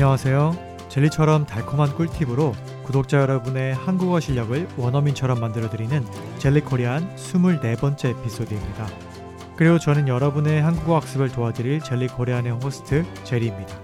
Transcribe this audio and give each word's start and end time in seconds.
안녕하세요. 0.00 0.56
젤리처럼 0.88 1.44
달콤한 1.44 1.94
꿀팁으로 1.94 2.54
구독자 2.84 3.20
여러분의 3.20 3.74
한국어 3.74 4.18
실력을 4.18 4.66
원어민처럼 4.78 5.38
만들어드리는 5.38 6.06
젤리코리안 6.38 7.16
24번째 7.16 8.06
에피소드입니다. 8.06 8.86
그리고 9.56 9.78
저는 9.78 10.08
여러분의 10.08 10.62
한국어 10.62 10.96
학습을 10.96 11.28
도와드릴 11.28 11.80
젤리코리안의 11.80 12.52
호스트 12.52 13.04
제리입니다. 13.24 13.78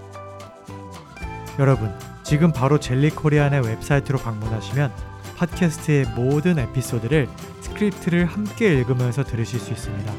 여러분, 1.59 1.93
지금 2.23 2.51
바로 2.51 2.79
젤리코리안의 2.79 3.67
웹사이트로 3.67 4.17
방문하시면 4.17 4.91
팟캐스트의 5.37 6.05
모든 6.15 6.57
에피소드를 6.57 7.29
스크립트를 7.61 8.25
함께 8.25 8.73
읽으면서 8.73 9.23
들으실 9.23 9.59
수 9.59 9.71
있습니다. 9.71 10.11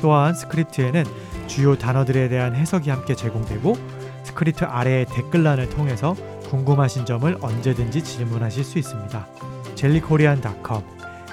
또한 0.00 0.32
스크립트에는 0.32 1.04
주요 1.46 1.76
단어들에 1.76 2.30
대한 2.30 2.54
해석이 2.54 2.88
함께 2.88 3.14
제공되고 3.14 4.01
스크립트 4.32 4.64
아래의 4.64 5.06
댓글란을 5.06 5.68
통해서 5.70 6.14
궁금하신 6.48 7.04
점을 7.04 7.36
언제든지 7.40 8.02
질문하실 8.02 8.64
수 8.64 8.78
있습니다. 8.78 9.26
jellykorean.com 9.74 10.82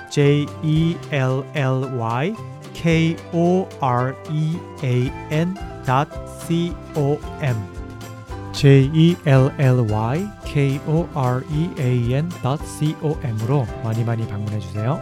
j 0.09 0.45
e 0.63 0.97
l 1.11 1.43
l 1.53 1.99
y 1.99 2.35
k 2.73 3.15
o 3.33 3.67
r 3.79 4.15
e 4.31 4.57
a 4.83 5.11
n.com 5.29 6.09
j 8.53 8.89
e 8.93 9.15
l 9.25 9.51
l 9.57 9.91
y 9.91 10.27
k 10.45 10.79
o 10.87 11.07
r 11.13 11.43
e 11.49 11.69
a 11.79 12.13
n.com으로 12.13 13.65
많이 13.83 14.03
많이 14.03 14.27
방문해 14.27 14.59
주세요. 14.59 14.99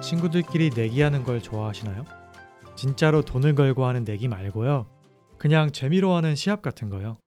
친구들끼리 0.00 0.70
내기하는 0.74 1.24
걸 1.24 1.42
좋아하시나요? 1.42 2.04
진짜로 2.76 3.22
돈을 3.22 3.54
걸고 3.54 3.84
하는 3.84 4.04
내기 4.04 4.28
말고요. 4.28 4.86
그냥 5.38 5.72
재미로 5.72 6.14
하는 6.14 6.34
시합 6.34 6.62
같은 6.62 6.90
거요. 6.90 7.18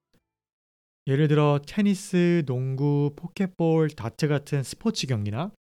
예를 1.08 1.28
들어 1.28 1.60
테니스, 1.66 2.44
농구, 2.46 3.14
포켓볼, 3.16 3.90
다트 3.90 4.28
같은 4.28 4.64
스포츠 4.64 5.08
경기나 5.08 5.52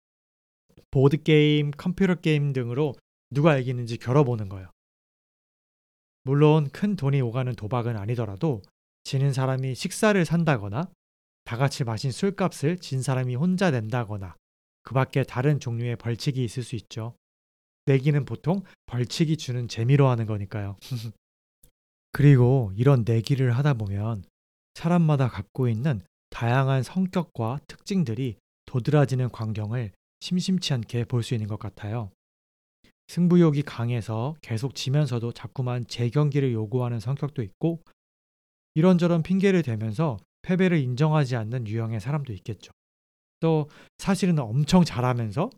보드 0.92 1.22
게임, 1.22 1.72
컴퓨터 1.72 2.16
게임 2.16 2.54
등으로 2.54 2.94
누가 3.32 3.58
이기는지 3.58 3.98
겨뤄보는 3.98 4.50
거예요. 4.50 4.70
물론 6.24 6.70
큰 6.70 6.96
돈이 6.96 7.22
오가는 7.22 7.54
도박은 7.56 7.98
아니더라도 7.98 8.62
지는 9.04 9.34
사람이 9.34 9.76
식사를 9.76 10.24
산다거나 10.24 10.90
다 11.46 11.58
같이 11.58 11.84
마신 11.84 12.12
술값을 12.12 12.78
진 12.78 13.02
사람이 13.02 13.36
혼자 13.36 13.72
낸다거나 13.72 14.36
그 14.90 14.96
밖에 14.96 15.22
다른 15.22 15.60
종류의 15.60 15.98
벌칙이 15.98 16.44
있을 16.44 16.64
수 16.64 16.76
있죠. 16.76 17.14
내기는 17.86 18.26
보통 18.26 18.64
벌칙이 18.88 19.38
주는 19.38 19.68
재미로 19.68 20.08
하는 20.08 20.26
거니까요. 20.26 20.78
그리고 22.12 22.72
이런 22.76 23.04
내기를 23.06 23.56
하다 23.56 23.76
보면 23.76 24.24
사람마다 24.74 25.28
갖고 25.28 25.70
있는 25.70 26.02
다양한 26.32 26.82
성격과 26.82 27.60
특징들이 27.68 28.38
도드라지는 28.66 29.30
광경을 29.30 29.92
심심치 30.22 30.74
않게 30.74 31.06
볼 31.06 31.22
수 31.22 31.36
있는 31.36 31.48
것 31.48 31.60
같아요. 31.60 32.10
승부욕이 33.10 33.62
강해서 33.62 34.38
계속 34.42 34.74
지면서도 34.74 35.34
자꾸만 35.34 35.86
재경기를 35.86 36.52
요구하는 36.52 37.00
성격도 37.00 37.44
있고 37.44 37.84
이런저런 38.74 39.22
핑계를 39.22 39.62
대면서 39.62 40.18
패배를 40.42 40.80
인정하지 40.80 41.36
않는 41.36 41.68
유형의 41.68 42.00
사람도 42.00 42.34
있겠죠. 42.34 42.72
또 43.40 43.70
사실은 43.98 44.40
엄청 44.40 44.84
잘하면서 44.84 45.50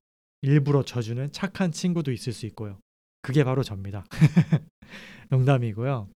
일부러 0.42 0.84
져주는 0.84 1.32
착한 1.32 1.72
친구도 1.72 2.12
있을 2.12 2.34
수 2.34 2.46
있고요. 2.48 2.80
그게 3.22 3.44
바로 3.44 3.64
접니다. 3.64 4.06
농담이고요. 5.30 6.10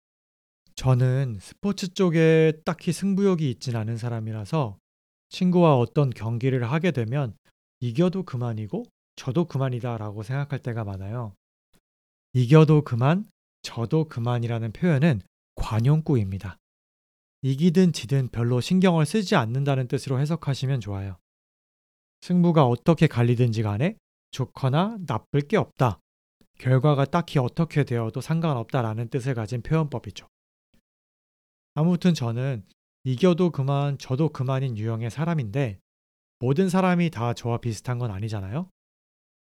저는 0.76 1.38
스포츠 1.40 1.92
쪽에 1.92 2.52
딱히 2.64 2.92
승부욕이 2.92 3.50
있진 3.50 3.76
않은 3.76 3.96
사람이라서 3.96 4.78
친구와 5.28 5.76
어떤 5.76 6.10
경기를 6.10 6.70
하게 6.70 6.90
되면 6.90 7.34
이겨도 7.80 8.22
그만이고 8.22 8.84
저도 9.16 9.46
그만이다라고 9.46 10.22
생각할 10.22 10.60
때가 10.60 10.84
많아요. 10.84 11.34
이겨도 12.32 12.82
그만, 12.82 13.28
저도 13.62 14.08
그만이라는 14.08 14.72
표현은 14.72 15.20
관용구입니다. 15.54 16.58
이기든 17.42 17.92
지든 17.92 18.28
별로 18.28 18.60
신경을 18.60 19.04
쓰지 19.04 19.36
않는다는 19.36 19.88
뜻으로 19.88 20.18
해석하시면 20.20 20.80
좋아요. 20.80 21.16
승부가 22.22 22.66
어떻게 22.66 23.06
갈리든지 23.06 23.62
간에 23.62 23.96
좋거나 24.30 24.98
나쁠 25.06 25.42
게 25.42 25.56
없다. 25.56 26.00
결과가 26.58 27.04
딱히 27.06 27.38
어떻게 27.38 27.84
되어도 27.84 28.20
상관없다라는 28.20 29.08
뜻을 29.08 29.34
가진 29.34 29.62
표현법이죠. 29.62 30.26
아무튼 31.74 32.14
저는 32.14 32.64
이겨도 33.04 33.50
그만, 33.50 33.98
저도 33.98 34.28
그만인 34.28 34.78
유형의 34.78 35.10
사람인데 35.10 35.78
모든 36.38 36.68
사람이 36.68 37.10
다 37.10 37.34
저와 37.34 37.58
비슷한 37.58 37.98
건 37.98 38.10
아니잖아요. 38.10 38.70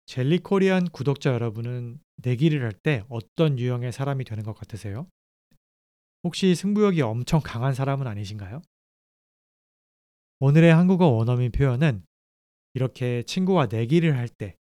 젤리 0.05 0.39
코리안 0.39 0.89
구독자 0.89 1.33
여러분은 1.33 1.99
내기를 2.17 2.63
할 2.63 2.71
때 2.71 3.03
어떤 3.09 3.59
유형의 3.59 3.91
사람이 3.91 4.23
되는 4.25 4.43
것 4.43 4.53
같으세요? 4.53 5.07
혹시 6.23 6.55
승부욕이 6.55 7.01
엄청 7.01 7.39
강한 7.43 7.73
사람은 7.73 8.07
아니신가요? 8.07 8.61
오늘의 10.39 10.73
한국어 10.73 11.07
원어민 11.07 11.51
표현은 11.51 12.03
이렇게 12.73 13.23
친구와 13.23 13.67
내기를 13.67 14.17
할 14.17 14.27
때 14.27 14.55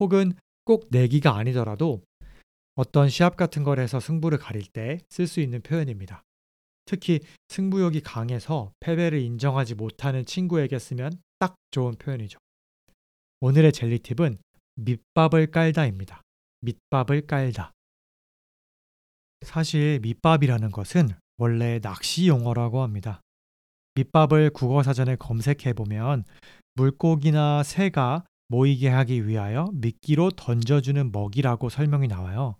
혹은 0.00 0.32
꼭 0.64 0.86
내기가 0.90 1.36
아니더라도 1.36 2.02
어떤 2.74 3.08
시합 3.08 3.36
같은 3.36 3.62
걸 3.62 3.78
해서 3.78 4.00
승부를 4.00 4.38
가릴 4.38 4.66
때 4.66 4.98
쓸 5.08 5.26
수 5.26 5.40
있는 5.40 5.60
표현입니다. 5.62 6.22
특히 6.86 7.20
승부욕이 7.48 8.00
강해서 8.00 8.72
패배를 8.80 9.20
인정하지 9.20 9.74
못하는 9.74 10.24
친구에게 10.24 10.78
쓰면 10.78 11.12
딱 11.38 11.54
좋은 11.70 11.94
표현이죠. 11.94 12.38
오늘의 13.40 13.72
젤리 13.72 14.00
팁은 14.00 14.38
밑밥을 14.76 15.50
깔다입니다. 15.50 16.22
밑밥을 16.60 17.26
깔다. 17.26 17.72
사실 19.42 20.00
밑밥이라는 20.00 20.70
것은 20.70 21.10
원래 21.36 21.78
낚시 21.80 22.28
용어라고 22.28 22.82
합니다. 22.82 23.20
밑밥을 23.94 24.50
국어 24.50 24.82
사전에 24.82 25.16
검색해 25.16 25.74
보면 25.74 26.24
물고기나 26.74 27.62
새가 27.62 28.24
모이게 28.48 28.88
하기 28.88 29.26
위하여 29.26 29.70
미끼로 29.74 30.30
던져주는 30.30 31.12
먹이라고 31.12 31.68
설명이 31.68 32.08
나와요. 32.08 32.56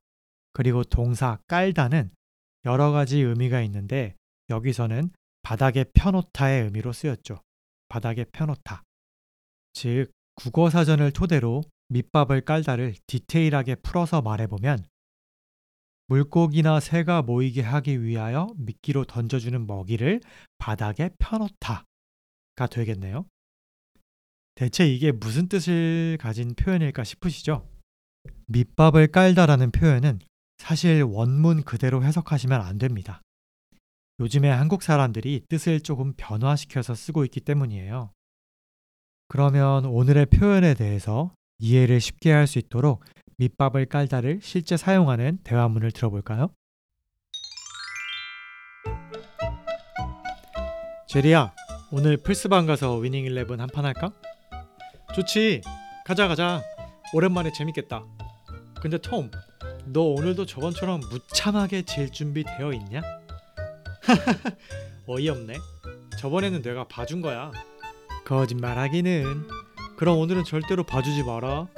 그리고 0.53 0.85
동사 0.85 1.39
깔다는 1.47 2.11
여러 2.65 2.93
가지 2.93 3.19
의미가 3.19 3.61
있는데 3.63 4.17
여기서는 4.51 5.11
바닥에 5.43 5.85
펴놓다의 5.95 6.65
의미로 6.65 6.93
쓰였죠. 6.93 7.41
바닥에 7.89 8.25
펴놓다. 8.25 8.83
즉, 9.73 10.11
국어 10.37 10.71
사전을 10.71 11.13
토대로 11.13 11.63
밑밥을 11.89 12.43
깔다를 12.43 12.95
디테일하게 13.07 13.77
풀어서 13.77 14.23
말해보면 14.23 14.85
물고기나 16.07 16.81
새가 16.81 17.23
모이게 17.23 17.63
하기 17.63 18.03
위하여 18.03 18.49
미끼로 18.57 19.05
던져주는 19.05 19.67
먹이를 19.67 20.21
바닥에 20.59 21.11
펴놓다가 21.19 21.85
되겠네요. 22.71 23.27
대체 24.55 24.87
이게 24.87 25.11
무슨 25.11 25.49
뜻을 25.49 26.17
가진 26.21 26.55
표현일까 26.55 27.03
싶으시죠? 27.05 27.69
밑밥을 28.47 29.09
깔다라는 29.09 29.73
표현은 29.73 30.21
사실 30.59 31.03
원문 31.03 31.65
그대로 31.65 32.05
해석하시면 32.05 32.61
안 32.61 32.79
됩니다. 32.79 33.21
요즘에 34.21 34.49
한국 34.49 34.83
사람들이 34.83 35.43
뜻을 35.49 35.81
조금 35.81 36.13
변화시켜서 36.17 36.95
쓰고 36.95 37.25
있기 37.25 37.41
때문이에요. 37.41 38.13
그러면 39.27 39.87
오늘의 39.87 40.27
표현에 40.27 40.75
대해서 40.75 41.35
이해를 41.59 42.01
쉽게 42.01 42.31
할 42.31 42.47
수 42.47 42.59
있도록 42.59 43.05
밑밥을 43.39 43.87
깔다를 43.87 44.39
실제 44.41 44.77
사용하는 44.77 45.39
대화문을 45.43 45.91
들어볼까요? 45.91 46.51
제리야, 51.09 51.53
오늘 51.91 52.17
플스방 52.17 52.67
가서 52.67 52.97
위닝 52.99 53.25
11 53.27 53.61
한판 53.61 53.85
할까? 53.85 54.13
좋지. 55.15 55.63
가자 56.05 56.27
가자. 56.27 56.61
오랜만에 57.13 57.53
재밌겠다. 57.53 58.05
근데 58.81 58.99
톰, 58.99 59.31
너 59.87 60.01
오늘도 60.01 60.47
저번처럼 60.47 61.01
무참하게 61.09 61.83
질 61.83 62.11
준비 62.11 62.43
되어 62.43 62.73
있냐? 62.73 63.01
어이없네. 65.07 65.57
저번에는 66.19 66.63
내가 66.63 66.89
봐준 66.89 67.21
거야. 67.21 67.53
거짓말하기는. 68.25 69.49
그럼 69.97 70.19
오늘은 70.19 70.43
절대로 70.45 70.83
봐주지 70.83 71.23
마라. 71.23 71.69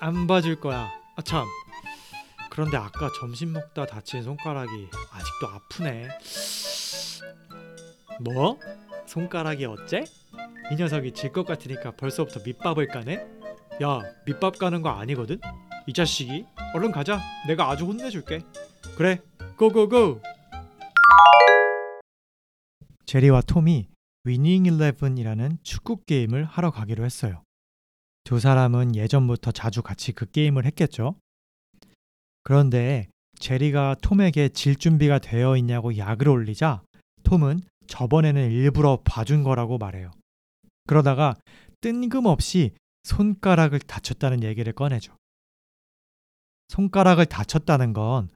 안 0.00 0.26
봐줄 0.26 0.58
거야. 0.58 0.90
아 1.14 1.22
참. 1.22 1.46
그런데 2.50 2.76
아까 2.76 3.10
점심 3.20 3.52
먹다 3.52 3.86
다친 3.86 4.24
손가락이 4.24 4.88
아직도 5.12 5.46
아프네. 5.46 6.08
뭐? 8.20 8.58
손가락이 9.06 9.66
어째? 9.66 10.04
이 10.70 10.74
녀석이 10.76 11.12
질 11.12 11.32
것 11.32 11.46
같으니까 11.46 11.92
벌써부터 11.92 12.40
밑밥을 12.44 12.88
까네? 12.88 13.16
야, 13.82 14.00
밑밥 14.26 14.58
까는 14.58 14.82
거 14.82 14.90
아니거든? 14.90 15.38
이 15.86 15.92
자식이 15.92 16.44
얼른 16.74 16.90
가자. 16.92 17.20
내가 17.46 17.70
아주 17.70 17.84
혼내줄게. 17.84 18.40
그래, 18.96 19.20
고고고. 19.56 20.20
제리와 23.06 23.42
톰이 23.42 23.88
위닝 24.24 24.66
일레븐이라는 24.66 25.58
축구 25.62 26.02
게임을 26.04 26.44
하러 26.44 26.70
가기로 26.72 27.04
했어요. 27.04 27.42
두 28.24 28.40
사람은 28.40 28.96
예전부터 28.96 29.52
자주 29.52 29.82
같이 29.82 30.10
그 30.12 30.28
게임을 30.28 30.64
했겠죠. 30.64 31.14
그런데 32.42 33.06
제리가 33.38 33.94
톰에게 34.02 34.48
질 34.48 34.74
준비가 34.74 35.20
되어 35.20 35.56
있냐고 35.56 35.96
약을 35.96 36.28
올리자 36.28 36.82
톰은 37.22 37.60
저번에는 37.86 38.50
일부러 38.50 38.98
봐준 39.04 39.44
거라고 39.44 39.78
말해요. 39.78 40.10
그러다가 40.86 41.34
뜬금없이 41.80 42.72
손가락을 43.04 43.78
다쳤다는 43.80 44.42
얘기를 44.42 44.72
꺼내죠. 44.72 45.16
손가락을 46.68 47.26
다쳤다는 47.26 47.92
건 47.92 48.28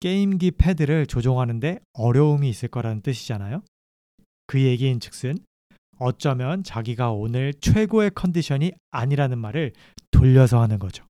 게임기 0.00 0.52
패드를 0.52 1.06
조종하는데 1.06 1.80
어려움이 1.92 2.48
있을 2.48 2.68
거라는 2.68 3.02
뜻이잖아요. 3.02 3.62
그 4.46 4.62
얘기인 4.62 5.00
즉슨 5.00 5.36
어쩌면 5.98 6.62
자기가 6.62 7.12
오늘 7.12 7.54
최고의 7.54 8.10
컨디션이 8.14 8.72
아니라는 8.90 9.38
말을 9.38 9.72
돌려서 10.10 10.60
하는 10.60 10.78
거죠. 10.78 11.06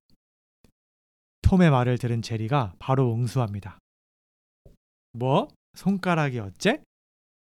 톰의 1.41 1.71
말을 1.71 1.97
들은 1.97 2.21
제리가 2.21 2.73
바로 2.79 3.13
응수합니다. 3.13 3.79
뭐? 5.13 5.47
손가락이 5.75 6.39
어째? 6.39 6.81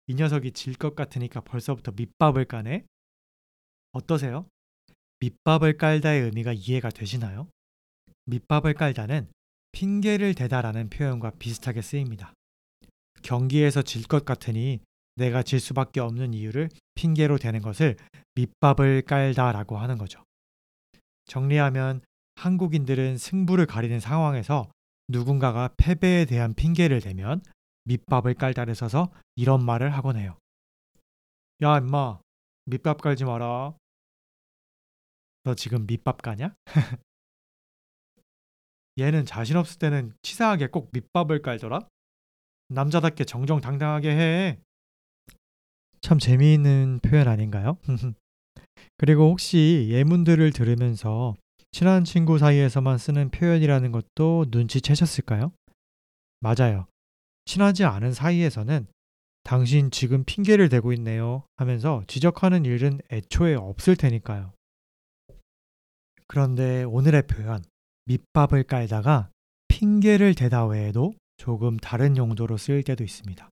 이 0.06 0.14
녀석이 0.14 0.52
질 0.52 0.74
것 0.74 0.94
같으니까 0.94 1.40
벌써부터 1.40 1.92
밑밥을 1.96 2.44
까네? 2.46 2.84
어떠세요? 3.92 4.46
밑밥을 5.20 5.76
깔다의 5.78 6.22
의미가 6.22 6.52
이해가 6.52 6.90
되시나요? 6.90 7.48
밑밥을 8.26 8.74
깔다는 8.74 9.28
핑계를 9.72 10.34
대다라는 10.34 10.90
표현과 10.90 11.32
비슷하게 11.38 11.82
쓰입니다. 11.82 12.32
경기에서 13.22 13.82
질 13.82 14.06
것 14.06 14.24
같으니 14.24 14.80
내가 15.16 15.42
질 15.42 15.58
수밖에 15.58 16.00
없는 16.00 16.34
이유를 16.34 16.68
핑계로 16.94 17.38
대는 17.38 17.60
것을 17.60 17.96
밑밥을 18.36 19.02
깔다라고 19.02 19.76
하는 19.76 19.98
거죠. 19.98 20.22
정리하면 21.26 22.00
한국인들은 22.36 23.18
승부를 23.18 23.66
가리는 23.66 23.98
상황에서 23.98 24.70
누군가가 25.08 25.70
패배에 25.76 26.24
대한 26.24 26.54
핑계를 26.54 27.00
대면 27.00 27.42
밑밥을 27.84 28.34
깔다를 28.34 28.74
써서 28.74 29.12
이런 29.34 29.64
말을 29.64 29.90
하곤 29.94 30.16
해요. 30.16 30.38
야, 31.62 31.78
임마. 31.78 32.20
밑밥 32.66 33.00
깔지 33.00 33.24
마라. 33.24 33.74
너 35.44 35.54
지금 35.54 35.86
밑밥 35.86 36.22
까냐? 36.22 36.54
얘는 38.98 39.24
자신 39.26 39.56
없을 39.56 39.78
때는 39.78 40.12
치사하게 40.22 40.68
꼭 40.68 40.90
밑밥을 40.92 41.42
깔더라? 41.42 41.80
남자답게 42.68 43.24
정정당당하게 43.24 44.10
해. 44.10 44.58
참 46.00 46.18
재미있는 46.18 47.00
표현 47.02 47.28
아닌가요? 47.28 47.78
그리고 48.96 49.30
혹시 49.30 49.88
예문들을 49.90 50.52
들으면서 50.52 51.34
친한 51.70 52.04
친구 52.04 52.38
사이에서만 52.38 52.98
쓰는 52.98 53.30
표현이라는 53.30 53.92
것도 53.92 54.46
눈치채셨을까요? 54.50 55.52
맞아요. 56.40 56.86
친하지 57.44 57.84
않은 57.84 58.12
사이에서는 58.12 58.86
당신 59.44 59.90
지금 59.90 60.24
핑계를 60.24 60.68
대고 60.68 60.92
있네요 60.94 61.44
하면서 61.56 62.02
지적하는 62.06 62.64
일은 62.64 63.00
애초에 63.10 63.54
없을 63.54 63.96
테니까요. 63.96 64.52
그런데 66.28 66.84
오늘의 66.84 67.26
표현, 67.26 67.64
밑밥을 68.04 68.64
깔다가 68.64 69.30
핑계를 69.68 70.34
대다 70.34 70.66
외에도 70.66 71.14
조금 71.38 71.78
다른 71.78 72.16
용도로 72.16 72.58
쓰일 72.58 72.82
때도 72.84 73.02
있습니다. 73.02 73.48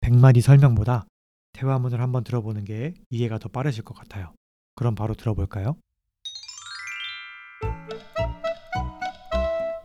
백마디 0.00 0.40
설명보다 0.40 1.06
대화문을 1.52 2.00
한번 2.00 2.24
들어보는 2.24 2.64
게 2.64 2.94
이해가 3.10 3.38
더 3.38 3.48
빠르실 3.48 3.84
것 3.84 3.94
같아요. 3.94 4.34
그럼 4.74 4.96
바로 4.96 5.14
들어볼까요? 5.14 5.76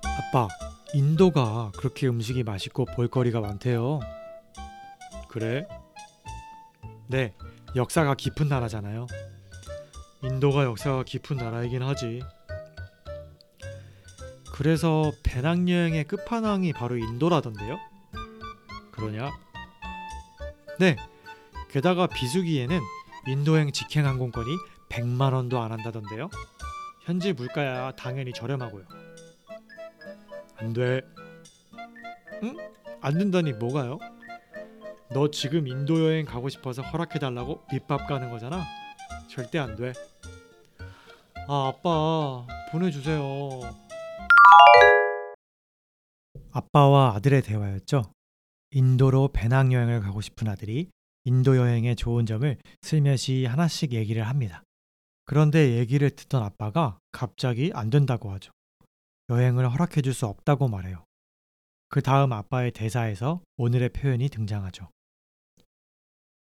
아빠, 0.03 0.47
인도가 0.95 1.71
그렇게 1.77 2.07
음식이 2.07 2.43
맛있고 2.43 2.85
볼거리가 2.85 3.39
많대요. 3.39 3.99
그래? 5.29 5.67
네, 7.07 7.33
역사가 7.75 8.15
깊은 8.15 8.47
나라잖아요. 8.47 9.05
인도가 10.23 10.63
역사가 10.63 11.03
깊은 11.03 11.37
나라이긴 11.37 11.83
하지. 11.83 12.21
그래서 14.53 15.11
배낭여행의 15.23 16.05
끝판왕이 16.05 16.73
바로 16.73 16.97
인도라던데요? 16.97 17.77
그러냐? 18.91 19.31
네. 20.79 20.95
게다가 21.69 22.07
비수기에는 22.07 22.79
인도행 23.27 23.71
직행 23.71 24.07
항공권이 24.07 24.49
100만 24.89 25.33
원도 25.33 25.61
안 25.61 25.71
한다던데요? 25.71 26.29
현지 27.03 27.33
물가야 27.33 27.91
당연히 27.91 28.33
저렴하고요. 28.33 28.85
안 30.57 30.73
돼. 30.73 31.01
응? 32.41 32.57
안 33.01 33.17
된다니 33.17 33.53
뭐가요? 33.53 33.99
너 35.11 35.29
지금 35.29 35.67
인도 35.67 36.03
여행 36.03 36.25
가고 36.25 36.49
싶어서 36.49 36.81
허락해 36.81 37.19
달라고 37.19 37.63
밑밥 37.71 38.07
가는 38.07 38.31
거잖아. 38.31 38.65
절대 39.27 39.59
안 39.59 39.75
돼. 39.75 39.93
아, 41.47 41.67
아빠 41.67 42.45
보내주세요. 42.71 43.21
아빠와 46.51 47.15
아들의 47.15 47.41
대화였죠. 47.43 48.11
인도로 48.71 49.29
배낭여행을 49.33 50.01
가고 50.01 50.21
싶은 50.21 50.47
아들이 50.47 50.89
인도 51.25 51.57
여행의 51.57 51.95
좋은 51.95 52.25
점을 52.25 52.57
슬며시 52.81 53.45
하나씩 53.45 53.93
얘기를 53.93 54.27
합니다. 54.27 54.63
그런데 55.25 55.77
얘기를 55.77 56.09
듣던 56.09 56.41
아빠가 56.41 56.97
갑자기 57.11 57.71
안 57.73 57.89
된다고 57.89 58.31
하죠. 58.31 58.51
여행을 59.29 59.69
허락해 59.69 60.01
줄 60.01 60.13
수 60.13 60.25
없다고 60.25 60.69
말해요. 60.69 61.03
그 61.89 62.01
다음 62.01 62.33
아빠의 62.33 62.71
대사에서 62.71 63.41
오늘의 63.57 63.89
표현이 63.89 64.29
등장하죠. 64.29 64.89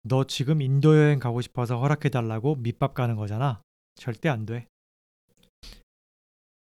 너 0.03 0.25
지금 0.25 0.61
인도 0.61 0.97
여행 0.97 1.19
가고 1.19 1.41
싶어서 1.41 1.79
허락해 1.79 2.09
달라고 2.09 2.55
밑밥 2.55 2.93
가는 2.93 3.15
거잖아. 3.15 3.61
절대 3.95 4.29
안 4.29 4.45
돼. 4.45 4.67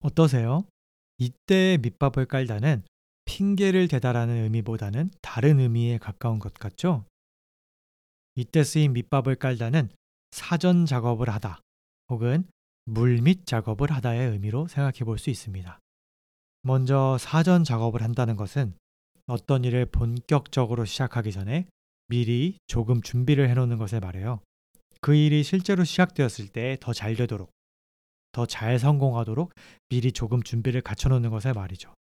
어떠세요? 0.01 0.65
이때 1.19 1.79
밑밥을 1.83 2.27
깔다는 2.27 2.83
핑계를 3.25 3.89
대다라는 3.89 4.45
의미보다는 4.45 5.11
다른 5.23 5.61
의미에 5.61 5.99
가까운 5.99 6.39
것 6.39 6.55
같죠? 6.55 7.05
이때 8.35 8.65
쓰인 8.65 8.93
밑밥을 8.93 9.37
깔다는 9.37 9.91
사전 10.31 10.87
작업을 10.87 11.29
하다 11.29 11.61
혹은 12.11 12.45
물밑 12.85 13.47
작업을 13.47 13.91
하다의 13.93 14.31
의미로 14.31 14.67
생각해 14.69 15.01
볼 15.05 15.19
수 15.19 15.31
있습니다. 15.31 15.79
먼저 16.63 17.17
사전 17.19 17.65
작업을 17.65 18.03
한다는 18.03 18.37
것은 18.37 18.75
어떤 19.27 19.65
일을 19.65 19.87
본격적으로 19.87 20.85
시작하기 20.85 21.33
전에 21.33 21.67
미리 22.11 22.59
조금 22.67 23.01
준비를 23.01 23.49
해놓는 23.49 23.79
것을 23.79 24.01
말해요. 24.01 24.41
그 25.01 25.15
일이 25.15 25.43
실제로 25.45 25.85
시작되었을 25.85 26.49
때 26.49 26.77
더 26.81 26.93
잘 26.93 27.15
되도록, 27.15 27.51
더 28.33 28.45
잘 28.47 28.79
성공하도록 28.79 29.53
미리 29.89 30.13
조금 30.13 30.43
준비를 30.43 30.83
갖춰놓는 30.83 31.31
것을 31.31 31.55
말이죠. 31.55 31.95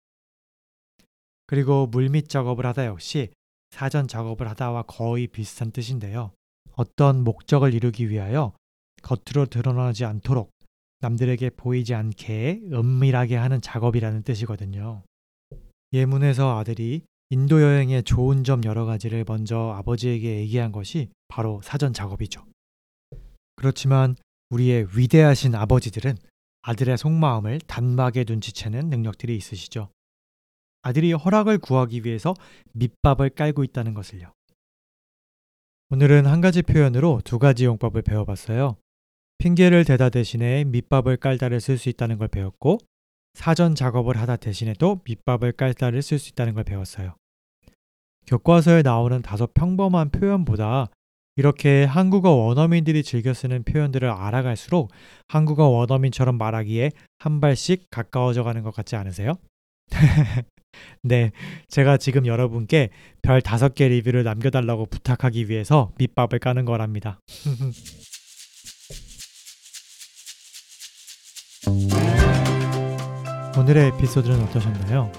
그리고 1.46 1.88
물밑 1.88 2.28
작업을 2.28 2.66
하다 2.66 2.88
역시 2.88 3.30
사전 3.70 4.08
작업을 4.08 4.48
하다와 4.50 4.84
거의 4.84 5.28
비슷한 5.28 5.72
뜻인데요. 5.72 6.32
어떤 6.74 7.24
목적을 7.24 7.74
이루기 7.74 8.10
위하여 8.10 8.54
겉으로 9.04 9.46
드러나지 9.46 10.06
않도록 10.06 10.52
남들에게 11.02 11.52
보이지 11.52 11.94
않게 11.94 12.62
은밀하게 12.74 13.36
하는 13.36 13.62
작업이라는 13.62 14.24
뜻이거든요. 14.24 15.04
예문에서 15.94 16.58
아들이 16.58 17.04
인도 17.32 17.62
여행의 17.62 18.04
좋은 18.04 18.44
점 18.44 18.64
여러 18.66 18.86
가지를 18.86 19.24
먼저 19.28 19.72
아버지에게 19.78 20.38
얘기한 20.40 20.72
것이 20.72 21.10
바로 21.28 21.62
사전 21.64 21.94
작업이죠. 21.94 22.44
그렇지만 23.56 24.16
우리의 24.50 24.88
위대하신 24.96 25.54
아버지들은 25.54 26.16
아들의 26.64 26.98
속마음을 26.98 27.60
단박에 27.68 28.26
눈치채는 28.28 28.90
능력들이 28.90 29.36
있으시죠. 29.36 29.90
아들이 30.82 31.14
허락을 31.14 31.60
구하기 31.60 32.04
위해서 32.04 32.34
밑밥을 32.74 33.30
깔고 33.32 33.64
있다는 33.64 33.94
것을요. 33.94 34.34
오늘은 35.92 36.26
한 36.26 36.42
가지 36.42 36.64
표현으로 36.64 37.22
두 37.24 37.38
가지 37.38 37.66
용법을 37.66 38.02
배워봤어요. 38.02 38.78
핑계를 39.38 39.86
대다 39.86 40.10
대신에 40.10 40.64
밑밥을 40.64 41.18
깔다를 41.18 41.62
쓸 41.62 41.78
수 41.78 41.90
있다는 41.90 42.18
걸 42.18 42.28
배웠고 42.28 42.80
사전 43.40 43.74
작업을 43.74 44.18
하다 44.18 44.36
대신에도 44.36 45.00
밑밥을 45.06 45.54
깔다를 45.54 46.02
쓸 46.02 46.20
수 46.20 46.28
있다는 46.32 46.56
걸 46.56 46.66
배웠어요. 46.66 47.16
교과서에 48.28 48.82
나오는 48.82 49.22
다소 49.22 49.48
평범한 49.48 50.10
표현보다 50.10 50.88
이렇게 51.38 51.86
한국어 51.86 52.32
원어민들이 52.32 53.02
즐겨 53.02 53.34
쓰는 53.34 53.64
표현들을 53.64 54.10
알아갈수록 54.10 54.92
한국어 55.30 55.70
원어민처럼 55.70 56.38
말하기에 56.38 56.92
한 57.18 57.40
발씩 57.40 57.86
가까워져 57.90 58.44
가는 58.44 58.62
것 58.62 58.76
같지 58.76 58.98
않으세요? 58.98 59.36
네, 61.04 61.32
제가 61.70 61.96
지금 61.96 62.26
여러분께 62.26 62.90
별 63.22 63.42
다섯 63.42 63.74
개 63.74 63.88
리뷰를 63.88 64.26
남겨달라고 64.26 64.88
부탁하기 64.88 65.48
위해서 65.48 65.94
밑밥을 65.98 66.40
까는 66.40 66.66
거랍니다. 66.66 67.22
오늘의 73.70 73.90
에피소드는 73.90 74.42
어떠셨나요? 74.46 75.12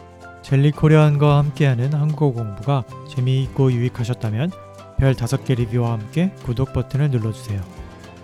젤리 0.43 0.73
코리안과 0.73 1.39
함께하는 1.39 1.95
한국어 1.95 2.33
공부가 2.33 2.83
재미있고 3.09 3.71
유익하셨다면 3.71 4.51
별 4.99 5.15
다섯 5.15 5.45
개 5.45 5.55
리뷰와 5.55 5.93
함께 5.93 6.35
구독 6.43 6.73
버튼을 6.73 7.11
눌러주세요. 7.11 7.61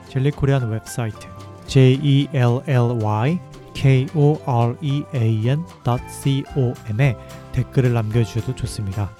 젤리 0.09 0.33
코리안 0.33 0.68
웹사이트 0.68 1.28
j 1.68 2.00
e 2.02 2.28
l 2.33 2.61
l 2.66 3.04
y 3.04 3.38
k 3.73 4.09
o 4.16 4.40
r 4.45 4.75
e 4.80 5.04
a 5.14 5.49
n 5.49 5.64
c 6.09 6.42
o 6.56 6.75
m에 6.90 7.16
댓글을 7.52 7.92
남겨주셔도 7.92 8.56
좋습니다. 8.56 9.11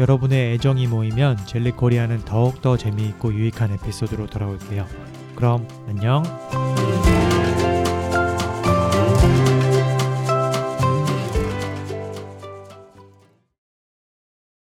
여러분의 0.00 0.54
애정이 0.54 0.88
모이면 0.88 1.36
젤리 1.46 1.70
코리안은 1.72 2.24
더욱더 2.24 2.76
재미있고 2.76 3.32
유익한 3.32 3.70
에피소드로 3.74 4.26
돌아올게요. 4.26 4.86
그럼 5.36 5.68
안녕. 5.88 6.24